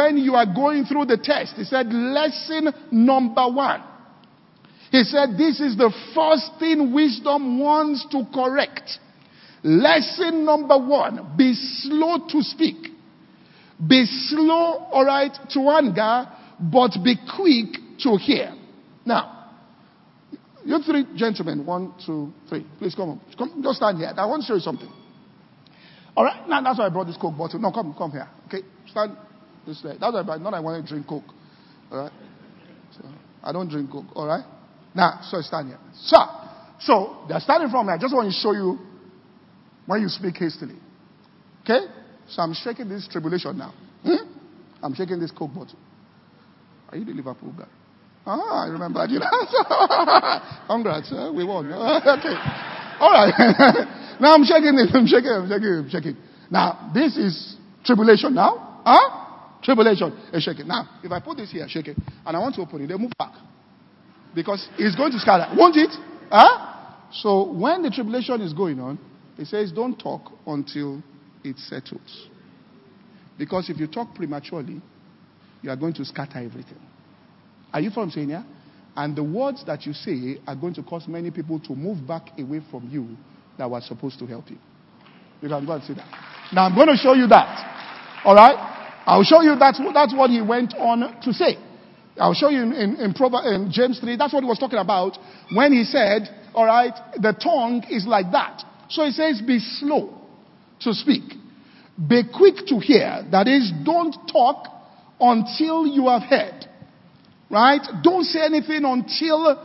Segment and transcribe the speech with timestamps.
[0.00, 1.54] when you are going through the test.
[1.56, 3.82] He said, lesson number one.
[4.90, 8.90] He said, this is the first thing wisdom wants to correct.
[9.62, 12.88] Lesson number one, be slow to speak.
[13.86, 16.28] Be slow, alright, to anger,
[16.60, 18.54] but be quick to hear.
[19.04, 19.50] Now,
[20.64, 23.20] you three gentlemen, one, two, three, please come on.
[23.38, 24.12] Come, just stand here.
[24.14, 24.90] I want to show you something.
[26.16, 27.60] Alright, now that's why I brought this Coke bottle.
[27.60, 28.28] No, come, come here.
[28.46, 29.16] Okay, stand
[30.00, 31.24] That's why not I want to drink Coke.
[31.92, 32.12] Alright?
[32.96, 33.04] So,
[33.42, 34.44] I don't drink Coke, alright?
[34.94, 35.78] Now, so stand here.
[35.94, 36.16] So,
[36.80, 37.92] so they're standing from me.
[37.92, 38.78] I just want to show you
[39.86, 40.76] when you speak hastily.
[41.62, 41.86] Okay?
[42.28, 43.74] So I'm shaking this tribulation now.
[44.02, 44.24] Hmm?
[44.82, 45.78] I'm shaking this Coke bottle.
[46.88, 47.68] Are you the Liverpool guy?
[48.26, 49.20] Ah, I remember you.
[50.66, 51.66] Congrats, uh, we won.
[51.72, 52.34] okay.
[53.00, 53.32] All right.
[54.20, 54.94] now I'm shaking it.
[54.94, 55.30] I'm shaking.
[55.30, 55.68] I'm shaking.
[55.68, 56.16] I'm shaking.
[56.50, 58.34] Now this is tribulation.
[58.34, 59.19] Now, huh?
[59.62, 60.16] Tribulation.
[60.32, 60.68] It's shaking.
[60.68, 62.96] Now, if I put this here, shake it, and I want to open it, they
[62.96, 63.32] move back
[64.34, 65.90] because it's going to scatter, won't it?
[66.30, 66.94] Huh?
[67.12, 68.98] So when the tribulation is going on,
[69.36, 71.02] he says, don't talk until
[71.42, 72.28] it settles.
[73.38, 74.80] Because if you talk prematurely,
[75.62, 76.78] you are going to scatter everything.
[77.72, 78.44] Are you from saying yeah?
[78.96, 82.38] And the words that you say are going to cause many people to move back
[82.38, 83.16] away from you
[83.56, 84.58] that were supposed to help you.
[85.40, 86.06] You can go and see that.
[86.52, 88.22] Now I'm going to show you that.
[88.24, 88.79] All right?
[89.10, 89.74] I'll show you that.
[89.92, 91.58] That's what he went on to say.
[92.16, 94.16] I'll show you in, in, in, in James 3.
[94.16, 95.18] That's what he was talking about
[95.52, 98.62] when he said, all right, the tongue is like that.
[98.88, 100.16] So he says, be slow
[100.82, 101.24] to speak.
[101.98, 103.26] Be quick to hear.
[103.32, 104.68] That is, don't talk
[105.18, 106.66] until you have heard.
[107.50, 107.82] Right?
[108.04, 109.56] Don't say anything until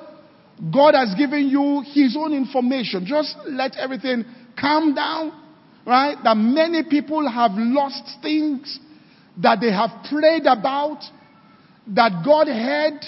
[0.73, 3.05] God has given you his own information.
[3.05, 4.25] Just let everything
[4.59, 5.39] calm down.
[5.85, 6.17] Right?
[6.23, 8.79] That many people have lost things
[9.41, 11.03] that they have prayed about,
[11.87, 12.99] that God heard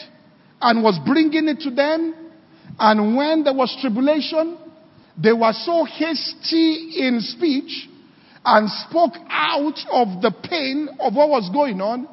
[0.62, 2.14] and was bringing it to them.
[2.80, 4.58] And when there was tribulation,
[5.22, 7.90] they were so hasty in speech
[8.46, 12.08] and spoke out of the pain of what was going on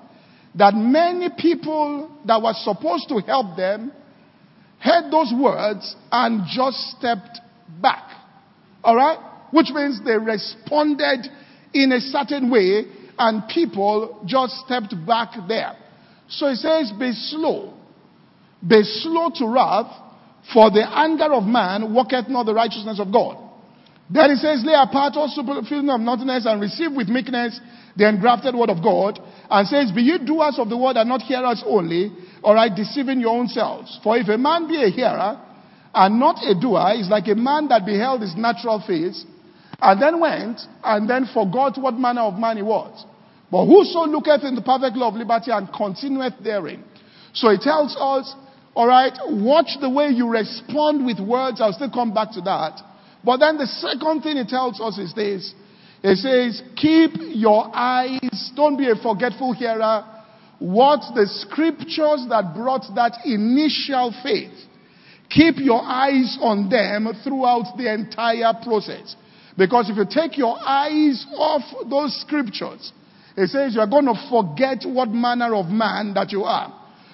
[0.57, 3.93] that many people that were supposed to help them
[4.79, 7.41] heard those words and just stepped
[7.81, 8.05] back.
[8.85, 9.19] Alright?
[9.51, 11.27] Which means they responded
[11.73, 12.85] in a certain way
[13.19, 15.77] and people just stepped back there.
[16.29, 17.75] So he says, be slow.
[18.67, 19.93] Be slow to wrath
[20.53, 23.39] for the anger of man worketh not the righteousness of God.
[24.11, 27.59] Then he says, lay apart all superfluity of naughtiness and receive with meekness
[27.97, 29.19] the engrafted word of God.
[29.49, 33.21] And says, be ye doers of the word and not hearers only, or alright, deceiving
[33.21, 33.99] your own selves.
[34.03, 35.41] For if a man be a hearer
[35.95, 39.25] and not a doer, is like a man that beheld his natural face
[39.81, 43.05] and then went and then forgot what manner of man he was.
[43.51, 46.85] But whoso looketh in the perfect law of liberty and continueth therein.
[47.33, 48.35] So he tells us
[48.75, 51.61] all right, watch the way you respond with words.
[51.61, 52.81] I'll still come back to that.
[53.25, 55.55] But then the second thing it tells us is this.
[56.03, 60.05] It says, keep your eyes, don't be a forgetful hearer.
[60.59, 64.53] What the scriptures that brought that initial faith,
[65.31, 69.17] keep your eyes on them throughout the entire process.
[69.57, 72.93] Because if you take your eyes off those scriptures,
[73.37, 76.73] it says you're going to forget what manner of man that you are.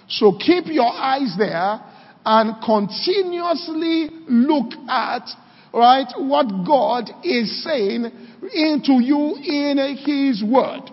[0.09, 1.81] So keep your eyes there
[2.25, 5.29] and continuously look at,
[5.73, 8.05] right, what God is saying
[8.53, 10.91] into you in His Word.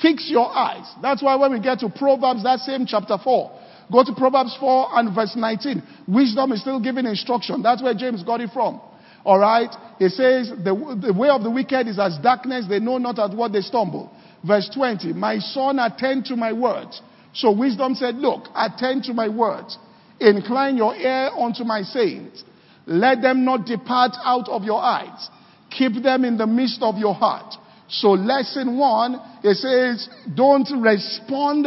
[0.00, 0.86] Fix your eyes.
[1.02, 4.88] That's why when we get to Proverbs, that same chapter 4, go to Proverbs 4
[4.92, 5.82] and verse 19.
[6.06, 7.62] Wisdom is still giving instruction.
[7.62, 8.80] That's where James got it from.
[9.24, 9.74] All right.
[9.98, 12.66] It says, the, the way of the wicked is as darkness.
[12.68, 14.12] They know not at what they stumble.
[14.46, 15.12] Verse 20.
[15.14, 17.00] My son, attend to my words.
[17.32, 19.78] So wisdom said, Look, attend to my words.
[20.20, 22.44] Incline your ear unto my sayings.
[22.86, 25.28] Let them not depart out of your eyes.
[25.70, 27.54] Keep them in the midst of your heart.
[27.88, 31.66] So lesson one, it says, don't respond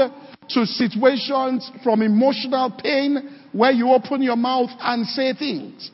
[0.49, 5.91] to situations from emotional pain where you open your mouth and say things.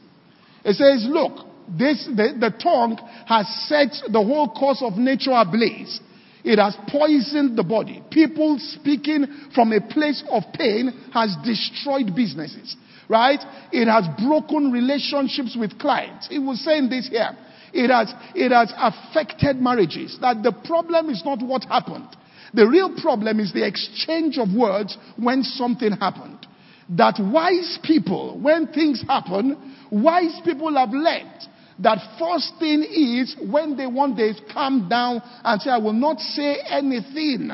[0.63, 2.97] It says, look, this, the, the tongue
[3.27, 5.99] has set the whole course of nature ablaze.
[6.43, 8.03] It has poisoned the body.
[8.11, 9.25] People speaking
[9.55, 12.75] from a place of pain has destroyed businesses,
[13.09, 13.39] right?
[13.71, 16.27] It has broken relationships with clients.
[16.27, 17.35] He was saying this here.
[17.73, 20.19] It has, it has affected marriages.
[20.21, 22.15] That the problem is not what happened.
[22.53, 26.45] The real problem is the exchange of words when something happened.
[26.89, 31.47] That wise people, when things happen, wise people have learned
[31.79, 36.19] that first thing is when they want they calm down and say, I will not
[36.19, 37.51] say anything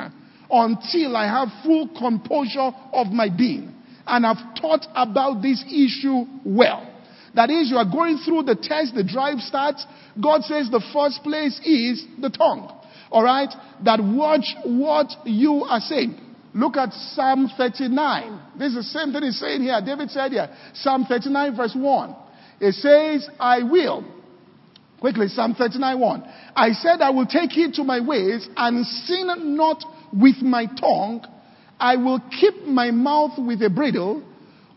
[0.50, 3.74] until I have full composure of my being
[4.06, 6.88] and have thought about this issue well.
[7.34, 9.84] That is, you are going through the test, the drive starts.
[10.22, 12.70] God says the first place is the tongue.
[13.10, 13.48] Alright?
[13.84, 16.18] That watch what you are saying.
[16.54, 18.40] Look at Psalm 39.
[18.58, 19.80] This is the same thing he's saying here.
[19.84, 22.16] David said here, Psalm 39 verse 1.
[22.62, 24.04] It says, I will.
[25.00, 26.24] Quickly, Psalm 39 1.
[26.54, 31.26] I said, I will take heed to my ways and sin not with my tongue.
[31.80, 34.22] I will keep my mouth with a bridle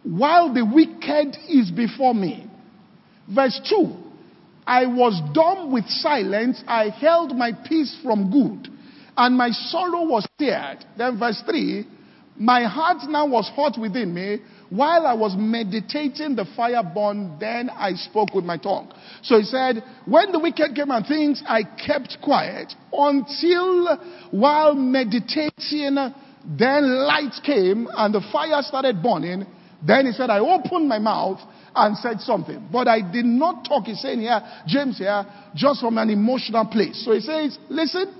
[0.03, 2.49] while the wicked is before me.
[3.29, 3.95] Verse 2.
[4.65, 6.63] I was dumb with silence.
[6.67, 8.75] I held my peace from good
[9.15, 10.83] and my sorrow was stirred.
[10.97, 11.87] Then verse 3,
[12.37, 14.39] my heart now was hot within me.
[14.75, 17.39] While I was meditating, the fire burned.
[17.39, 18.91] Then I spoke with my tongue.
[19.23, 23.97] So he said, when the wicked came and things, I kept quiet until
[24.31, 25.97] while meditating,
[26.45, 29.45] then light came and the fire started burning.
[29.85, 31.39] Then he said, I opened my mouth
[31.75, 32.67] and said something.
[32.71, 35.25] But I did not talk, he's saying here, James here,
[35.55, 37.03] just from an emotional place.
[37.05, 38.13] So he says, listen,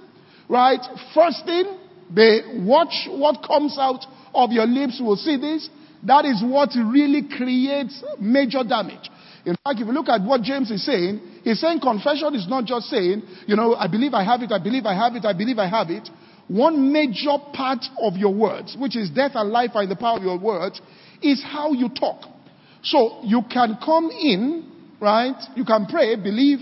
[0.47, 0.79] Right?
[1.13, 1.65] First thing,
[2.13, 4.99] they watch what comes out of your lips.
[5.01, 5.69] We'll see this.
[6.05, 9.09] That is what really creates major damage.
[9.45, 12.65] In fact, if you look at what James is saying, he's saying confession is not
[12.65, 15.33] just saying, you know, I believe I have it, I believe I have it, I
[15.33, 16.09] believe I have it.
[16.47, 20.17] One major part of your words, which is death and life are in the power
[20.17, 20.79] of your words,
[21.21, 22.21] is how you talk.
[22.83, 25.35] So you can come in, right?
[25.55, 26.59] You can pray, believe.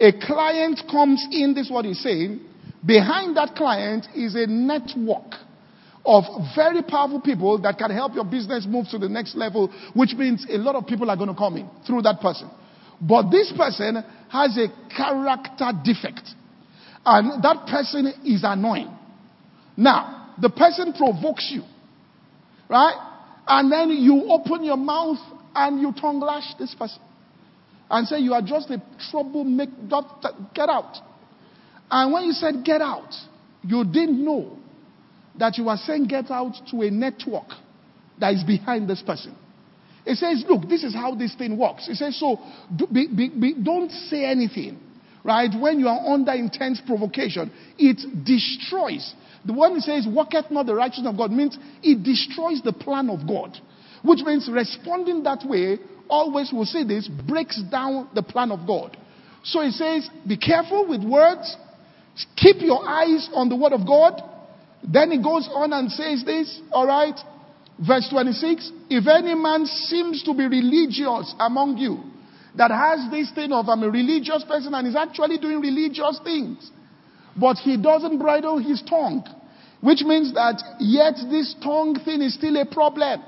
[0.00, 2.40] A client comes in, this is what he's saying.
[2.86, 5.34] Behind that client is a network
[6.08, 6.24] of
[6.56, 10.46] very powerful people that can help your business move to the next level, which means
[10.48, 12.48] a lot of people are going to come in through that person.
[12.98, 16.26] But this person has a character defect.
[17.04, 18.90] And that person is annoying.
[19.76, 21.62] Now, the person provokes you.
[22.70, 22.96] Right?
[23.46, 25.18] And then you open your mouth
[25.54, 27.02] and you tongue lash this person.
[27.90, 29.72] And say you are just a troublemaker.
[30.54, 30.96] Get out.
[31.90, 33.12] And when you said get out,
[33.62, 34.58] you didn't know
[35.38, 37.48] that you are saying get out to a network
[38.20, 39.36] that is behind this person.
[40.04, 41.88] It says, look, this is how this thing works.
[41.88, 42.38] It says, so
[42.74, 44.80] do, be, be, be, don't say anything,
[45.22, 45.50] right?
[45.58, 49.14] When you are under intense provocation, it destroys.
[49.44, 53.10] The one that says, worketh not the righteousness of God means it destroys the plan
[53.10, 53.58] of God.
[54.02, 58.96] Which means responding that way, always will say this, breaks down the plan of God.
[59.44, 61.56] So it says, be careful with words,
[62.36, 64.22] Keep your eyes on the word of God.
[64.90, 67.18] Then he goes on and says this, all right?
[67.78, 72.00] Verse 26 If any man seems to be religious among you,
[72.56, 76.70] that has this thing of I'm a religious person and is actually doing religious things,
[77.36, 79.24] but he doesn't bridle his tongue,
[79.80, 83.22] which means that yet this tongue thing is still a problem.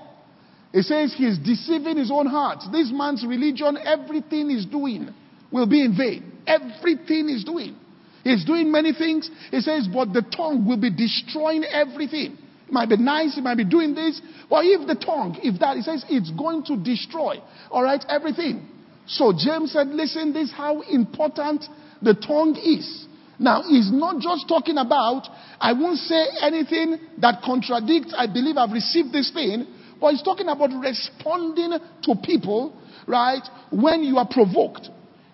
[0.73, 2.61] It says he's deceiving his own heart.
[2.73, 5.13] This man's religion, everything he's doing
[5.53, 6.33] will be in vain.
[6.47, 7.77] Everything he's doing.
[8.23, 9.31] He's doing many things.
[9.51, 12.37] He says, but the tongue will be destroying everything.
[12.67, 14.21] It might be nice, it might be doing this.
[14.49, 18.69] But if the tongue, if that, he says it's going to destroy, all right, everything.
[19.07, 21.65] So James said, listen, this is how important
[22.01, 23.07] the tongue is.
[23.39, 25.27] Now, he's not just talking about,
[25.59, 29.67] I won't say anything that contradicts, I believe I've received this thing,
[29.99, 31.73] but he's talking about responding
[32.03, 32.77] to people,
[33.09, 34.89] right, when you are provoked.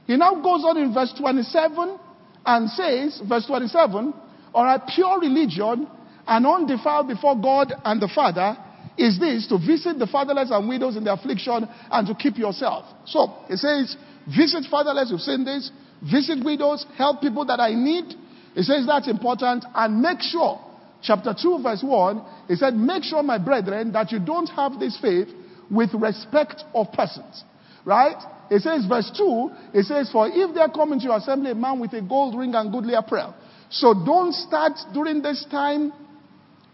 [0.06, 1.98] He now goes on in verse 27
[2.46, 4.14] and says, verse 27,
[4.54, 5.86] or a pure religion
[6.26, 8.56] and undefiled before God and the Father
[8.96, 12.86] is this to visit the fatherless and widows in their affliction and to keep yourself.
[13.04, 18.14] So it says, visit fatherless, you've seen this, visit widows, help people that I need.
[18.54, 20.58] It says that's important and make sure,
[21.02, 24.98] chapter 2, verse 1, it said, make sure, my brethren, that you don't have this
[25.00, 25.28] faith
[25.70, 27.44] with respect of persons.
[27.84, 28.16] Right?
[28.50, 31.80] It says, verse 2, it says, For if there come into your assembly a man
[31.80, 33.34] with a gold ring and goodly apparel.
[33.70, 35.92] So don't start during this time,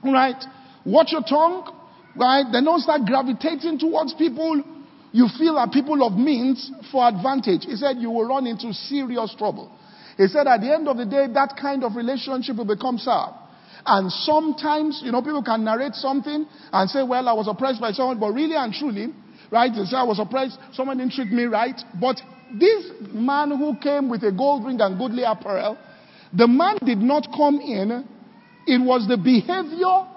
[0.04, 0.42] right?
[0.84, 1.72] Watch your tongue,
[2.16, 2.44] right?
[2.52, 4.62] Then don't start gravitating towards people
[5.12, 7.64] you feel are people of means for advantage.
[7.66, 9.70] He said you will run into serious trouble.
[10.16, 13.38] He said at the end of the day, that kind of relationship will become sour.
[13.84, 17.92] And sometimes, you know, people can narrate something and say, well, I was oppressed by
[17.92, 19.08] someone, but really and truly,
[19.52, 19.70] right?
[19.70, 21.78] They say, I was surprised someone didn't treat me right.
[22.00, 22.16] But
[22.58, 25.78] this man who came with a gold ring and goodly apparel,
[26.32, 28.08] the man did not come in.
[28.66, 30.08] It was the behavior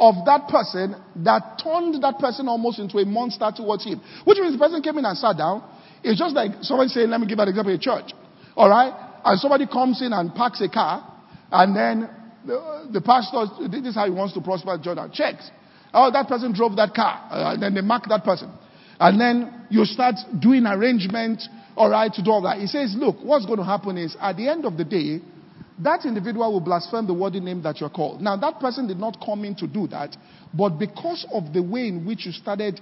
[0.00, 4.00] of that person that turned that person almost into a monster towards him.
[4.24, 5.62] Which means the person came in and sat down.
[6.02, 8.12] It's just like somebody saying, let me give an example, a church.
[8.56, 8.94] All right?
[9.22, 11.04] And somebody comes in and parks a car,
[11.52, 12.08] and then
[12.46, 15.10] the, the pastor, this is how he wants to prosper Jordan.
[15.12, 15.50] Checks.
[15.92, 17.28] Oh, that person drove that car.
[17.30, 18.50] Uh, and then they mark that person.
[19.00, 21.42] And then you start doing arrangement,
[21.74, 22.58] all right, to do all that.
[22.58, 25.20] He says, look, what's going to happen is at the end of the day,
[25.82, 28.20] that individual will blaspheme the worthy name that you're called.
[28.20, 30.16] Now, that person did not come in to do that,
[30.52, 32.80] but because of the way in which you started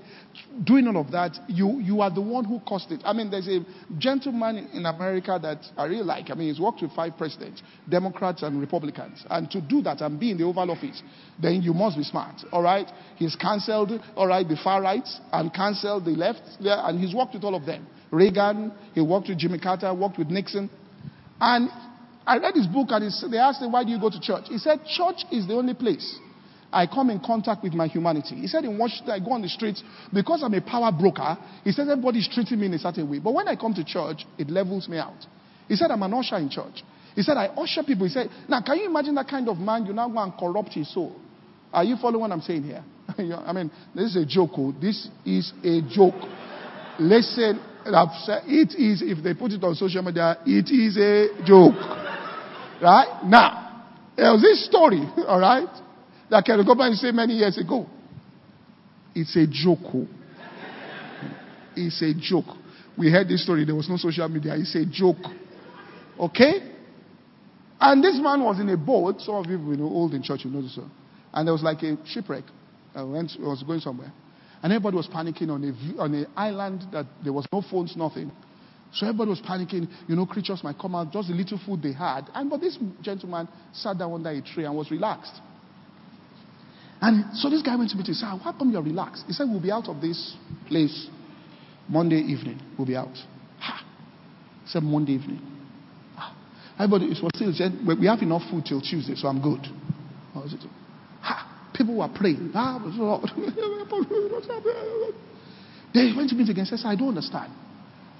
[0.65, 3.01] doing all of that, you, you are the one who caused it.
[3.05, 3.61] I mean, there's a
[3.99, 6.31] gentleman in America that I really like.
[6.31, 9.25] I mean, he's worked with five presidents, Democrats and Republicans.
[9.31, 11.03] And to do that and be in the Oval Office,
[11.41, 12.87] then you must be smart, all right?
[13.17, 17.35] He's canceled, all right, the far right and canceled the left there, and he's worked
[17.35, 17.87] with all of them.
[18.11, 20.71] Reagan, he worked with Jimmy Carter, worked with Nixon.
[21.41, 21.71] And
[22.29, 24.45] I read his book and they asked him, Why do you go to church?
[24.49, 26.19] He said, Church is the only place
[26.71, 28.35] I come in contact with my humanity.
[28.35, 29.83] He said, In Washington, I go on the streets
[30.13, 31.39] because I'm a power broker.
[31.65, 33.19] He said, Everybody's treating me in a certain way.
[33.19, 35.17] But when I come to church, it levels me out.
[35.69, 36.85] He said, I'm an usher in church.
[37.15, 38.07] He said, I usher people.
[38.07, 39.87] He said, Now, can you imagine that kind of man?
[39.87, 41.17] You now go and corrupt his soul.
[41.73, 42.85] Are you following what I'm saying here?
[43.19, 44.51] I mean, this is a joke.
[44.59, 44.75] Oh.
[44.79, 46.29] This is a joke.
[46.99, 52.08] Listen, it is, if they put it on social media, it is a joke.
[52.81, 53.23] Right?
[53.25, 53.85] Now,
[54.17, 55.69] there was this story, all right,
[56.31, 57.87] that Kenneth Copeland said many years ago.
[59.15, 59.79] It's a joke.
[59.95, 60.07] Oh.
[61.75, 62.57] It's a joke.
[62.97, 63.65] We heard this story.
[63.65, 64.55] There was no social media.
[64.57, 65.25] It's a joke.
[66.19, 66.75] Okay?
[67.81, 69.21] And this man was in a boat.
[69.21, 70.79] Some of you, you know, old in church, you know this.
[71.33, 72.45] And there was like a shipwreck.
[72.95, 74.13] I went, I was going somewhere.
[74.63, 78.33] And everybody was panicking on a, on an island that there was no phones, nothing.
[78.93, 79.89] So everybody was panicking.
[80.09, 82.23] You know, creatures might come out, just the little food they had.
[82.35, 85.41] And but this gentleman sat down under a tree and was relaxed.
[87.01, 89.25] And so this guy went to me and said, How come you're relaxed?
[89.27, 90.35] He said, We'll be out of this
[90.67, 91.09] place
[91.89, 92.61] Monday evening.
[92.77, 93.17] We'll be out.
[93.61, 93.85] Ha!
[94.65, 95.41] He said, Monday evening.
[96.17, 96.35] Ha.
[96.79, 99.65] Everybody was still said, We have enough food till Tuesday, so I'm good.
[101.23, 101.71] Ha!
[101.75, 102.51] People were praying.
[102.55, 102.81] Ah,
[105.95, 107.53] they went to me again and said, I don't understand.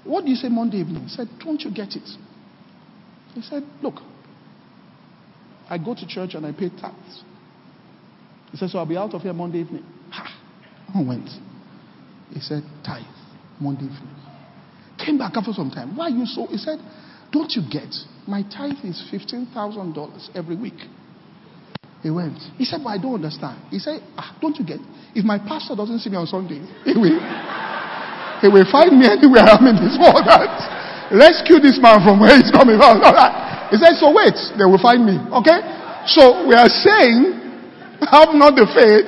[0.03, 1.03] What do you say Monday evening?
[1.03, 2.09] He said, Don't you get it?
[3.33, 3.95] He said, Look,
[5.69, 7.23] I go to church and I pay tithes.
[8.51, 9.85] He said, So I'll be out of here Monday evening.
[10.11, 10.35] Ha!
[10.95, 11.29] Went.
[12.31, 13.03] He said, Tithe,
[13.59, 14.15] Monday evening.
[15.03, 15.95] Came back after some time.
[15.95, 16.47] Why are you so?
[16.47, 16.79] He said,
[17.31, 17.93] Don't you get?
[18.27, 20.79] My tithe is $15,000 every week.
[22.01, 22.39] He went.
[22.57, 23.61] He said, But I don't understand.
[23.69, 24.79] He said, ah, Don't you get?
[25.13, 27.19] If my pastor doesn't see me on Sunday, he will.
[28.41, 30.23] He will find me anywhere I'm in this world.
[31.11, 33.01] Rescue this man from where he's coming from.
[33.01, 33.69] Alright?
[33.71, 35.17] He said, So wait, they will find me.
[35.41, 35.59] Okay?
[36.07, 37.39] So we are saying,
[38.07, 39.05] have not the faith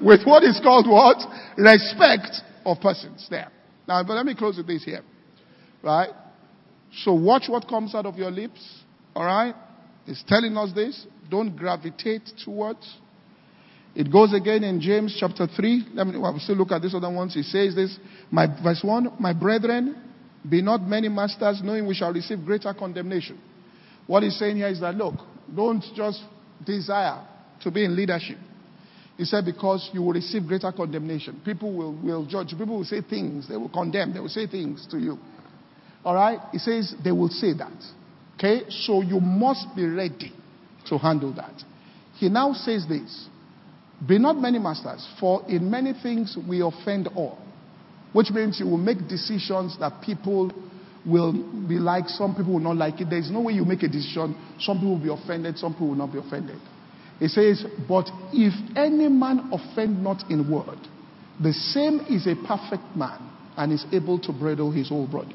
[0.00, 1.18] with what is called what?
[1.56, 3.26] Respect of persons.
[3.30, 3.50] There.
[3.86, 5.02] Now, but let me close with this here.
[5.82, 6.10] Right?
[7.02, 8.82] So watch what comes out of your lips.
[9.14, 9.54] All right?
[10.06, 11.06] It's telling us this.
[11.30, 12.96] Don't gravitate towards
[13.94, 15.88] it goes again in James chapter 3.
[15.94, 17.34] Let me we'll still look at this other ones.
[17.34, 17.98] He says this,
[18.30, 20.00] my, verse 1, My brethren,
[20.48, 23.40] be not many masters, knowing we shall receive greater condemnation.
[24.06, 25.14] What he's saying here is that, look,
[25.54, 26.22] don't just
[26.64, 27.26] desire
[27.62, 28.38] to be in leadership.
[29.16, 31.42] He said, because you will receive greater condemnation.
[31.44, 32.50] People will, will judge.
[32.50, 33.48] People will say things.
[33.48, 34.14] They will condemn.
[34.14, 35.18] They will say things to you.
[36.04, 36.38] All right?
[36.52, 37.82] He says they will say that.
[38.36, 38.62] Okay?
[38.70, 40.32] So you must be ready
[40.88, 41.64] to handle that.
[42.14, 43.28] He now says this
[44.06, 47.38] be not many masters, for in many things we offend all.
[48.12, 50.52] Which means you will make decisions that people
[51.04, 51.32] will
[51.68, 53.08] be like, some people will not like it.
[53.10, 55.96] There's no way you make a decision, some people will be offended, some people will
[55.96, 56.60] not be offended.
[57.20, 60.78] It says, But if any man offend not in word,
[61.42, 63.18] the same is a perfect man
[63.56, 65.34] and is able to bridle his whole body.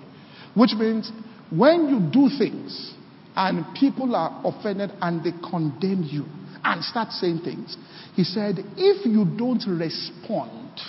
[0.55, 1.11] Which means
[1.49, 2.93] when you do things
[3.35, 6.25] and people are offended and they condemn you,
[6.63, 7.77] and start saying things.
[8.15, 10.79] He said, if you don't respond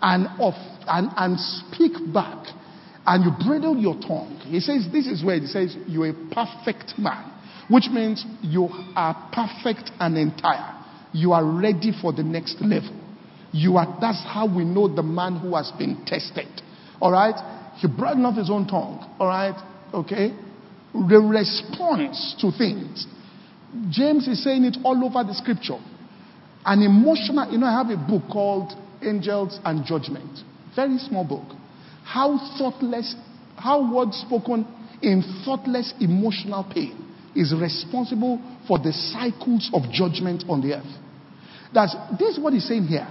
[0.00, 0.54] and, off,
[0.86, 2.46] and, and speak back
[3.06, 6.98] and you bridle your tongue, he says, this is where he says, you're a perfect
[6.98, 7.32] man,
[7.68, 10.74] which means you are perfect and entire.
[11.12, 12.94] You are ready for the next level.
[13.52, 16.48] You are, that's how we know the man who has been tested.
[17.00, 17.34] All right?
[17.76, 19.16] He brought off his own tongue.
[19.18, 19.56] All right?
[19.94, 20.34] Okay?
[20.92, 23.06] The response to things
[23.90, 25.78] James is saying it all over the scripture.
[26.64, 28.72] An emotional, you know, I have a book called
[29.02, 30.40] Angels and Judgment.
[30.74, 31.56] Very small book.
[32.04, 33.14] How thoughtless,
[33.56, 34.66] how words spoken
[35.02, 37.04] in thoughtless emotional pain
[37.36, 40.98] is responsible for the cycles of judgment on the earth.
[41.72, 43.06] That's, this is what he's saying here.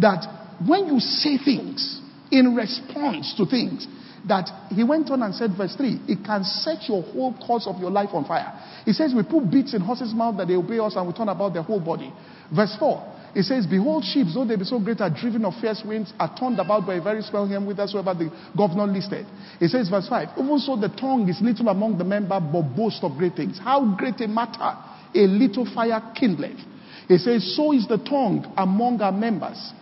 [0.00, 2.00] That when you say things
[2.30, 3.86] in response to things,
[4.28, 7.80] that he went on and said, verse 3, it can set your whole course of
[7.80, 8.52] your life on fire.
[8.84, 11.28] He says, We put bits in horses' mouth that they obey us and we turn
[11.28, 12.12] about their whole body.
[12.54, 15.82] Verse 4, it says, Behold, sheep, though they be so great, are driven of fierce
[15.84, 19.26] winds, are turned about by a very small hem whithersoever the governor listed.
[19.60, 23.02] It says, verse 5, Even so the tongue is little among the member, but boast
[23.02, 23.58] of great things.
[23.58, 24.76] How great a matter
[25.14, 26.60] a little fire kindleth.
[27.08, 29.72] It says, So is the tongue among our members.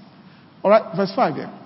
[0.63, 1.60] All right, verse 5 there.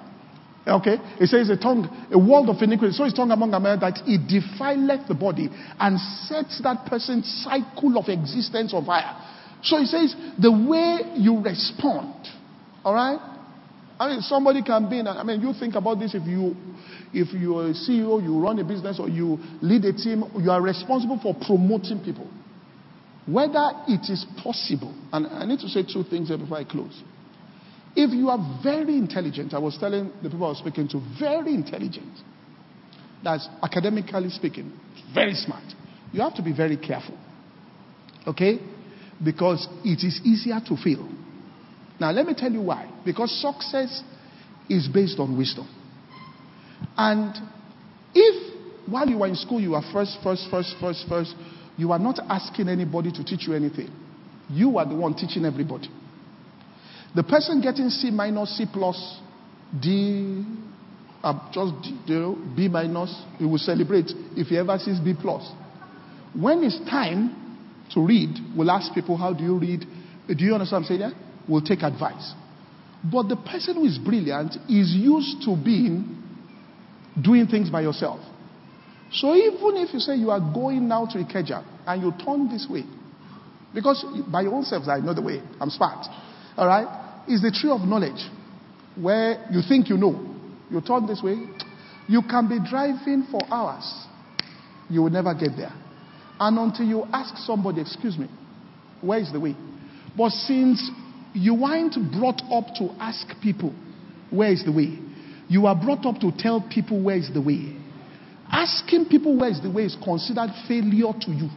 [0.67, 0.97] Okay?
[1.21, 2.93] It says a tongue, a world of iniquity.
[2.93, 7.29] So is tongue among our members that it defileth the body and sets that person's
[7.45, 9.13] cycle of existence on fire.
[9.63, 12.29] So he says, the way you respond,
[12.85, 13.19] all right?
[13.99, 16.55] I mean, somebody can be in, I mean, you think about this if you,
[17.13, 20.61] if you're a CEO, you run a business, or you lead a team, you are
[20.61, 22.29] responsible for promoting people.
[23.27, 27.03] Whether it is possible, and I need to say two things here before I close.
[27.97, 31.55] If you are very intelligent, I was telling the people I was speaking to, very
[31.55, 32.19] intelligent,
[33.23, 34.73] that's academically speaking,
[35.15, 35.65] very smart,
[36.13, 37.17] you have to be very careful.
[38.27, 38.59] Okay?
[39.23, 41.09] Because it is easier to fail.
[42.01, 42.91] Now, let me tell you why.
[43.05, 44.03] Because success
[44.69, 45.69] is based on wisdom.
[46.97, 47.35] And
[48.15, 48.55] if
[48.87, 51.35] while you are in school you are first, first, first, first, first,
[51.77, 53.91] you are not asking anybody to teach you anything,
[54.51, 55.89] you are the one teaching everybody.
[57.15, 59.21] The person getting C minus, C plus,
[59.81, 60.45] D,
[61.23, 61.73] uh, just
[62.07, 65.51] D, B minus, he will celebrate if he ever sees B plus.
[66.35, 67.45] When it's time
[67.95, 69.87] to read, we'll ask people, How do you read?
[70.27, 71.01] Do you understand what I'm saying?
[71.01, 71.11] Yeah?
[71.49, 72.33] We'll take advice.
[73.05, 76.23] But the person who is brilliant is used to being
[77.23, 78.21] doing things by yourself.
[79.13, 82.67] So even if you say you are going now to Ikeja and you turn this
[82.69, 82.83] way,
[83.73, 86.07] because by your own self, I know the way, I'm smart.
[86.57, 87.04] All right?
[87.29, 88.21] Is the tree of knowledge
[89.01, 90.35] where you think you know.
[90.71, 91.37] You turn this way,
[92.09, 94.07] you can be driving for hours.
[94.91, 95.73] You will never get there.
[96.39, 98.29] And until you ask somebody, excuse me,
[99.01, 99.55] where is the way?
[100.17, 100.91] But since
[101.33, 103.75] you weren't brought up to ask people,
[104.31, 104.99] where is the way?
[105.49, 107.77] You are brought up to tell people where is the way.
[108.51, 111.49] Asking people where is the way is considered failure to you.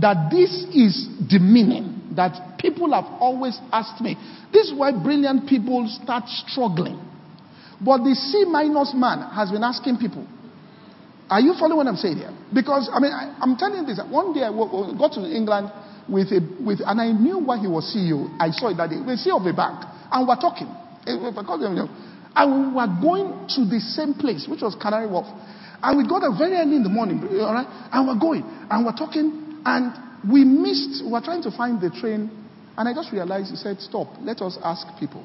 [0.00, 1.99] That this is demeaning.
[2.16, 4.16] That people have always asked me.
[4.52, 6.98] This is why brilliant people start struggling.
[7.80, 10.26] But the C minus man has been asking people,
[11.30, 12.34] are you following what I'm saying here?
[12.52, 14.02] Because, I mean, I, am telling you this.
[14.10, 15.70] One day I got to England
[16.10, 18.26] with a, with, and I knew why he was CEO.
[18.42, 18.98] I saw it that day.
[18.98, 19.86] The CEO of a bank.
[20.10, 20.66] And we're talking.
[21.06, 21.86] Eh, eh,
[22.34, 25.26] and we were going to the same place, which was Canary Wharf.
[25.82, 27.66] And we got there very early in the morning, all right?
[27.94, 28.42] And we're going.
[28.68, 29.62] And we're talking.
[29.64, 29.94] And
[30.28, 32.30] we missed, we were trying to find the train.
[32.76, 34.08] And I just realized, he said, stop.
[34.20, 35.24] Let us ask people.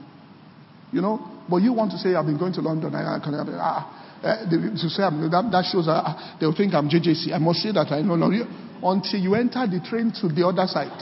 [0.91, 1.19] You know?
[1.49, 2.95] But you want to say, I've been going to London.
[2.95, 3.19] I, I,
[3.60, 7.34] ah, uh, to say that, that shows uh, they'll think I'm JJC.
[7.34, 8.34] I must say that I know not
[8.81, 10.97] until you enter the train to the other side.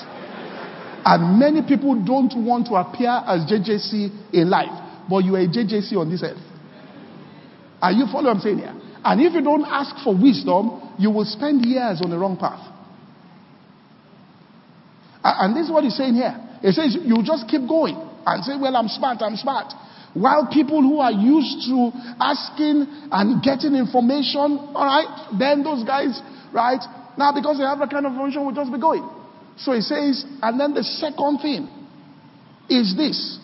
[1.06, 5.47] And many people don't want to appear as JJC in life, but you are a
[5.47, 6.41] JJC on this earth.
[7.82, 8.75] Are you following what I'm saying here?
[9.03, 12.72] And if you don't ask for wisdom, you will spend years on the wrong path.
[15.23, 16.36] And this is what he's saying here.
[16.62, 19.73] He says, you just keep going and say, Well, I'm smart, I'm smart.
[20.13, 25.09] While people who are used to asking and getting information, all right,
[25.39, 26.21] then those guys,
[26.53, 26.79] right,
[27.17, 29.09] now because they have that kind of information, will just be going.
[29.57, 31.67] So he says, and then the second thing
[32.69, 33.39] is this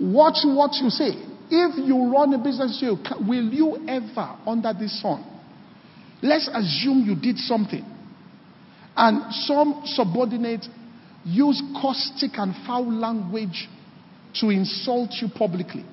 [0.00, 1.14] watch what you say.
[1.50, 5.24] If you run a business, you, will you ever, under this sun,
[6.22, 7.84] let's assume you did something,
[8.96, 10.66] and some subordinate
[11.24, 13.68] use caustic and foul language
[14.40, 15.84] to insult you publicly,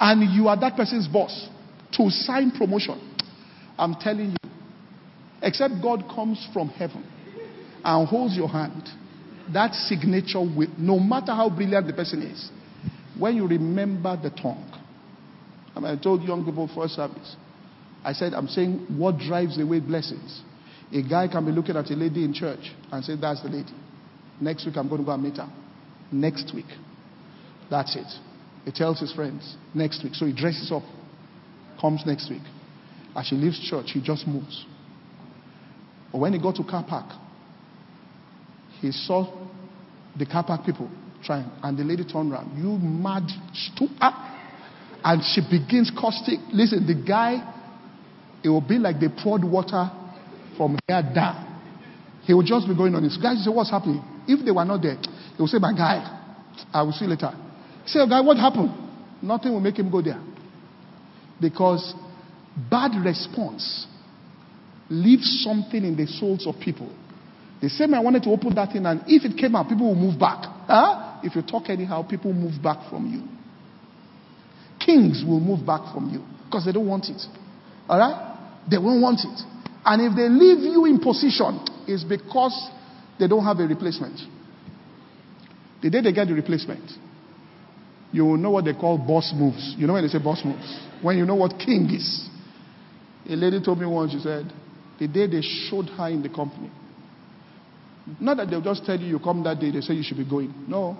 [0.00, 1.48] and you are that person's boss
[1.92, 3.00] to sign promotion,
[3.78, 4.50] I'm telling you,
[5.42, 7.04] except God comes from heaven
[7.84, 8.88] and holds your hand,
[9.52, 12.50] that signature will, no matter how brilliant the person is,
[13.18, 14.70] when you remember the tongue.
[15.74, 17.36] I, mean, I told young people first service,
[18.04, 20.42] I said, I'm saying what drives away blessings.
[20.92, 23.72] A guy can be looking at a lady in church and say, That's the lady.
[24.40, 25.50] Next week, I'm going to go and meet her
[26.10, 26.66] next week.
[27.70, 28.06] That's it.
[28.64, 30.14] He tells his friends next week.
[30.14, 30.82] So he dresses up,
[31.80, 32.42] comes next week.
[33.14, 34.64] As she leaves church, he just moves.
[36.12, 37.10] But when he got to car park,
[38.80, 39.46] he saw
[40.18, 40.90] the car park people
[41.24, 42.56] trying, and the lady turned around.
[42.56, 43.28] You mad,
[44.00, 44.14] up,
[45.04, 46.38] and she begins caustic.
[46.52, 47.54] Listen, the guy,
[48.42, 49.90] it will be like they poured water
[50.58, 51.46] from here down.
[52.24, 53.16] He will just be going on his.
[53.16, 54.02] Guys, say, what's happening?
[54.26, 56.04] If they were not there, he will say, My guy,
[56.74, 57.32] I will see you later.
[57.86, 58.70] Say, guy, what happened?
[59.22, 60.20] Nothing will make him go there.
[61.40, 61.94] Because
[62.70, 63.86] bad response
[64.90, 66.92] leaves something in the souls of people.
[67.62, 69.94] The same I wanted to open that thing, and if it came out, people will
[69.94, 70.44] move back.
[70.66, 71.20] Huh?
[71.22, 73.24] If you talk anyhow, people move back from you.
[74.84, 77.20] Kings will move back from you because they don't want it.
[77.88, 78.38] All right?
[78.70, 79.38] They won't want it.
[79.84, 82.70] And if they leave you in position, it's because
[83.18, 84.20] they don't have a replacement.
[85.82, 86.90] The day they get the replacement,
[88.12, 89.74] you will know what they call boss moves.
[89.78, 90.80] You know when they say boss moves?
[91.02, 92.28] When you know what king is.
[93.28, 94.50] A lady told me once, she said,
[94.98, 96.70] the day they showed her in the company,
[98.20, 100.28] not that they'll just tell you you come that day, they say you should be
[100.28, 100.52] going.
[100.66, 100.96] No.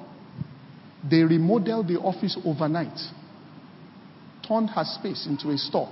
[1.08, 2.98] They remodeled the office overnight,
[4.46, 5.88] turned her space into a store,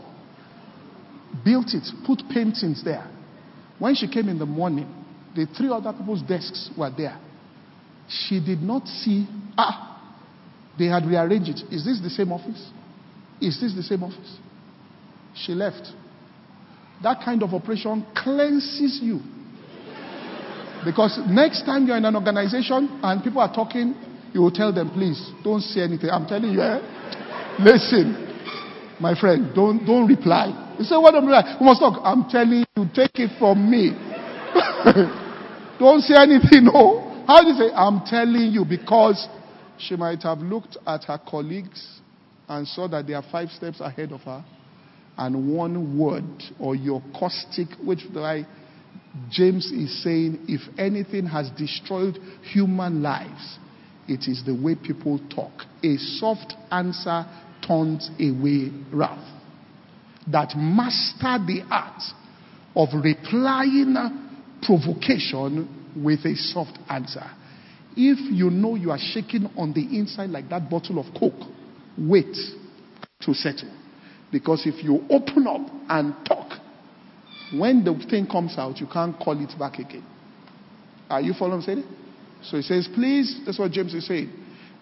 [1.44, 3.06] built it, put paintings there.
[3.78, 4.92] When she came in the morning,
[5.34, 7.18] the three other people's desks were there.
[8.08, 9.26] She did not see,
[9.58, 10.00] ah,
[10.78, 11.72] they had rearranged it.
[11.72, 12.70] Is this the same office?
[13.40, 14.38] Is this the same office?
[15.34, 15.92] She left.
[17.02, 19.20] That kind of operation cleanses you.
[20.84, 23.94] Because next time you're in an organization and people are talking,
[24.32, 26.10] you will tell them, please, don't say anything.
[26.10, 26.80] I'm telling you, eh?
[27.58, 28.25] listen,
[29.00, 30.74] my friend, don't, don't reply.
[30.78, 31.56] You say, what am I?
[31.60, 32.00] We must talk.
[32.02, 33.90] I'm telling you, take it from me.
[35.78, 37.24] don't say anything, no.
[37.26, 37.74] How do you say?
[37.74, 39.26] I'm telling you because
[39.78, 42.00] she might have looked at her colleagues
[42.48, 44.44] and saw that they are five steps ahead of her,
[45.18, 46.24] and one word
[46.60, 48.46] or your caustic, which why
[49.30, 53.58] James is saying, if anything has destroyed human lives,
[54.08, 55.52] it is the way people talk.
[55.82, 57.24] A soft answer
[57.66, 59.24] turns away wrath.
[60.30, 62.02] That master the art
[62.74, 63.96] of replying
[64.62, 67.24] provocation with a soft answer.
[67.96, 71.48] If you know you are shaking on the inside like that bottle of Coke,
[71.96, 72.36] wait
[73.20, 73.72] to settle.
[74.30, 76.52] Because if you open up and talk,
[77.52, 80.04] when the thing comes out, you can't call it back again.
[81.08, 81.84] Are you following what
[82.42, 84.30] So he says, please, that's what James is saying.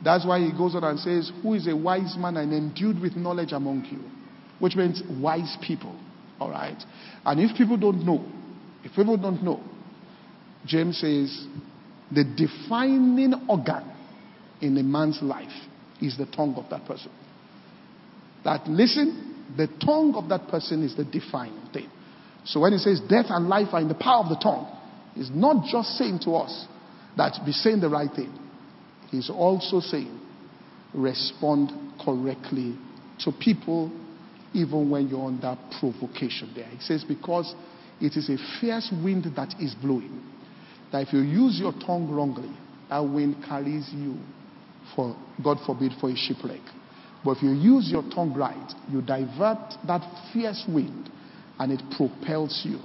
[0.02, 3.16] That's why he goes on and says, Who is a wise man and endued with
[3.16, 4.00] knowledge among you?
[4.58, 5.98] Which means wise people.
[6.40, 6.82] All right?
[7.24, 8.24] And if people don't know,
[8.82, 9.62] if people don't know,
[10.66, 11.46] James says,
[12.10, 13.90] the defining organ
[14.60, 15.52] in a man's life
[16.00, 17.10] is the tongue of that person.
[18.44, 21.90] That, listen, the tongue of that person is the defining thing.
[22.44, 24.70] So when he says death and life are in the power of the tongue,
[25.14, 26.66] he's not just saying to us
[27.16, 28.32] that be saying the right thing.
[29.14, 30.20] He's also saying
[30.92, 31.70] respond
[32.04, 32.76] correctly
[33.20, 33.92] to people
[34.52, 36.66] even when you're under provocation there.
[36.66, 37.54] He says because
[38.00, 40.22] it is a fierce wind that is blowing
[40.92, 42.56] that if you use your tongue wrongly,
[42.88, 44.16] that wind carries you
[44.94, 46.60] for, God forbid, for a shipwreck.
[47.24, 51.10] But if you use your tongue right, you divert that fierce wind
[51.58, 52.78] and it propels you,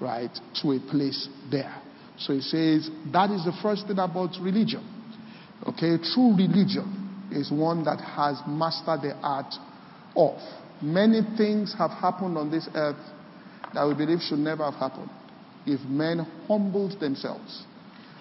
[0.00, 0.30] right,
[0.62, 1.82] to a place there.
[2.18, 4.95] So he says that is the first thing about religion.
[5.64, 9.54] Okay, true religion is one that has mastered the art
[10.14, 10.38] of.
[10.82, 13.02] Many things have happened on this earth
[13.72, 15.10] that we believe should never have happened
[15.66, 17.64] if men humbled themselves,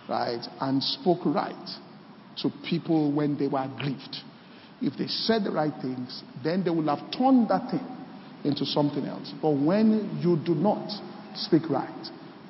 [0.09, 1.69] right, and spoke right
[2.41, 4.17] to people when they were grieved.
[4.81, 7.85] If they said the right things, then they would have turned that thing
[8.43, 9.31] into something else.
[9.41, 10.89] But when you do not
[11.35, 12.07] speak right,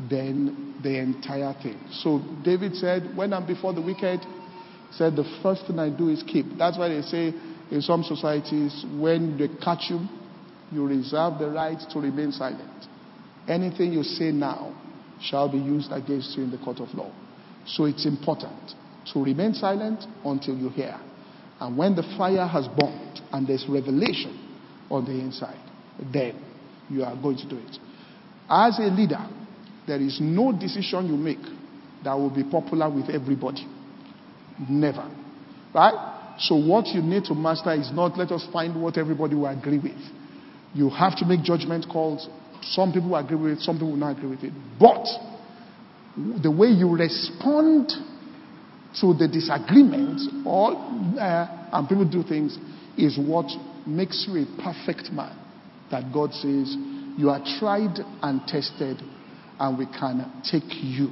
[0.09, 1.79] then the entire thing.
[1.91, 4.21] So David said, When I'm before the wicked,
[4.97, 6.45] said the first thing I do is keep.
[6.57, 7.33] That's why they say
[7.71, 9.99] in some societies, when they catch you,
[10.71, 12.85] you reserve the right to remain silent.
[13.47, 14.73] Anything you say now
[15.21, 17.11] shall be used against you in the court of law.
[17.65, 18.73] So it's important
[19.13, 20.99] to remain silent until you hear.
[21.59, 24.57] And when the fire has burned and there's revelation
[24.89, 25.59] on the inside,
[26.13, 26.41] then
[26.89, 27.77] you are going to do it.
[28.49, 29.25] As a leader,
[29.87, 31.43] there is no decision you make
[32.03, 33.65] that will be popular with everybody.
[34.69, 35.09] Never.
[35.73, 36.35] Right?
[36.39, 39.79] So what you need to master is not let us find what everybody will agree
[39.79, 40.01] with.
[40.73, 42.27] You have to make judgment calls
[42.71, 44.53] some people will agree with it, some people will not agree with it.
[44.79, 45.05] But
[46.41, 47.89] the way you respond
[49.01, 52.57] to the disagreement or uh, and people do things
[52.97, 53.45] is what
[53.85, 55.37] makes you a perfect man.
[55.91, 56.75] That God says
[57.17, 59.01] you are tried and tested,
[59.59, 61.09] and we can take you,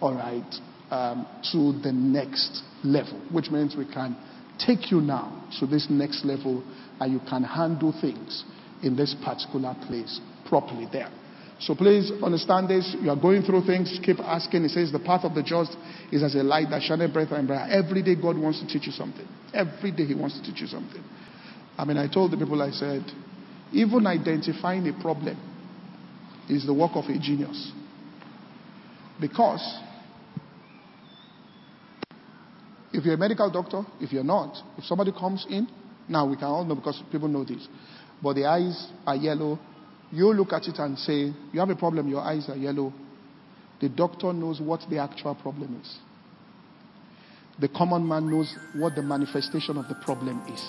[0.00, 0.54] all right,
[0.90, 4.16] um, to the next level, which means we can
[4.58, 6.64] take you now to this next level,
[7.00, 8.44] and you can handle things
[8.82, 11.10] in this particular place properly there.
[11.58, 12.94] So please understand this.
[13.00, 14.62] You are going through things, keep asking.
[14.64, 15.74] He says, The path of the just
[16.12, 17.72] is as a light that shineth brighter and brighter.
[17.72, 19.26] Every day, God wants to teach you something.
[19.54, 21.02] Every day, He wants to teach you something.
[21.78, 23.04] I mean, I told the people, I said,
[23.72, 25.38] Even identifying a problem
[26.48, 27.72] is the work of a genius.
[29.18, 29.80] Because
[32.96, 35.68] if you're a medical doctor, if you're not, if somebody comes in,
[36.08, 37.68] now we can all know because people know this,
[38.22, 39.58] but the eyes are yellow,
[40.10, 42.92] you look at it and say, You have a problem, your eyes are yellow.
[43.80, 45.98] The doctor knows what the actual problem is.
[47.58, 50.62] The common man knows what the manifestation of the problem is.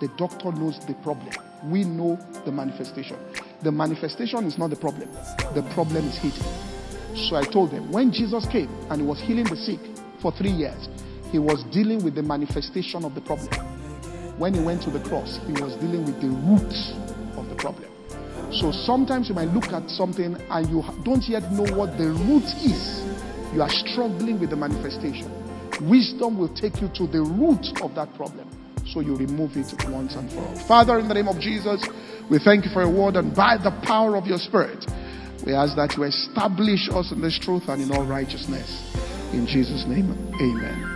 [0.00, 1.32] The doctor knows the problem.
[1.64, 3.16] We know the manifestation.
[3.62, 5.08] The manifestation is not the problem,
[5.54, 6.44] the problem is hidden.
[7.28, 9.80] So I told them when Jesus came and he was healing the sick
[10.20, 10.88] for three years,
[11.30, 13.48] he was dealing with the manifestation of the problem.
[14.38, 17.90] When he went to the cross, he was dealing with the root of the problem.
[18.52, 22.44] So sometimes you might look at something and you don't yet know what the root
[22.62, 23.02] is.
[23.54, 25.30] You are struggling with the manifestation.
[25.88, 28.48] Wisdom will take you to the root of that problem.
[28.86, 30.56] So you remove it once and for all.
[30.68, 31.84] Father, in the name of Jesus,
[32.30, 34.86] we thank you for your word and by the power of your spirit,
[35.44, 38.94] we ask that you establish us in this truth and in all righteousness.
[39.32, 40.10] In Jesus' name,
[40.40, 40.95] amen.